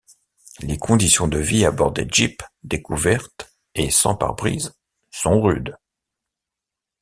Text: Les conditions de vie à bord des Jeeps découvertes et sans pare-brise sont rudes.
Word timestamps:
Les 0.61 0.79
conditions 0.79 1.27
de 1.27 1.37
vie 1.37 1.63
à 1.63 1.69
bord 1.69 1.91
des 1.91 2.07
Jeeps 2.09 2.43
découvertes 2.63 3.53
et 3.75 3.91
sans 3.91 4.15
pare-brise 4.15 4.73
sont 5.11 5.39
rudes. 5.39 5.77